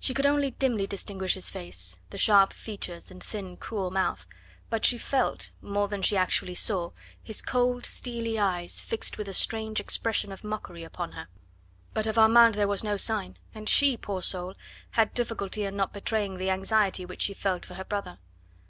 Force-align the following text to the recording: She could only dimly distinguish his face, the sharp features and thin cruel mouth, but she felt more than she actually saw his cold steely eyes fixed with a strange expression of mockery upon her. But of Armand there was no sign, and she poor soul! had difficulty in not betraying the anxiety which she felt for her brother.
She 0.00 0.14
could 0.14 0.26
only 0.26 0.50
dimly 0.50 0.88
distinguish 0.88 1.34
his 1.34 1.48
face, 1.48 2.00
the 2.10 2.18
sharp 2.18 2.52
features 2.52 3.08
and 3.08 3.22
thin 3.22 3.56
cruel 3.56 3.92
mouth, 3.92 4.26
but 4.68 4.84
she 4.84 4.98
felt 4.98 5.52
more 5.62 5.86
than 5.86 6.02
she 6.02 6.16
actually 6.16 6.56
saw 6.56 6.90
his 7.22 7.40
cold 7.40 7.86
steely 7.86 8.36
eyes 8.36 8.80
fixed 8.80 9.16
with 9.16 9.28
a 9.28 9.32
strange 9.32 9.78
expression 9.78 10.32
of 10.32 10.42
mockery 10.42 10.82
upon 10.82 11.12
her. 11.12 11.28
But 11.94 12.08
of 12.08 12.18
Armand 12.18 12.56
there 12.56 12.66
was 12.66 12.82
no 12.82 12.96
sign, 12.96 13.36
and 13.54 13.68
she 13.68 13.96
poor 13.96 14.22
soul! 14.22 14.54
had 14.98 15.14
difficulty 15.14 15.62
in 15.64 15.76
not 15.76 15.92
betraying 15.92 16.38
the 16.38 16.50
anxiety 16.50 17.06
which 17.06 17.22
she 17.22 17.32
felt 17.34 17.64
for 17.64 17.74
her 17.74 17.84
brother. 17.84 18.18